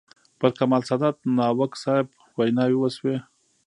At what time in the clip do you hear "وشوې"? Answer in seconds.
2.79-3.17